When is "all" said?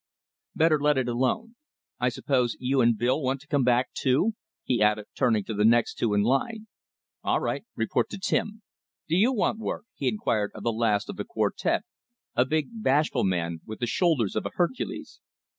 7.23-7.39